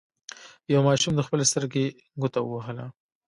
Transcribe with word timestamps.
یوه 0.71 0.83
ماشوم 0.87 1.13
د 1.15 1.21
خپلې 1.27 1.43
سترګې 1.51 1.85
ګوته 2.21 2.39
ووهله. 2.43 2.85